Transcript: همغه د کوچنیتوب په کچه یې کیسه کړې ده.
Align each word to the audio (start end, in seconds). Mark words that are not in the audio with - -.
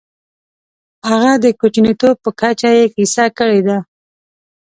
همغه 1.09 1.31
د 1.43 1.45
کوچنیتوب 1.59 2.15
په 2.23 2.29
کچه 2.39 2.69
یې 2.77 2.85
کیسه 2.95 3.25
کړې 3.37 3.59
ده. 3.67 3.77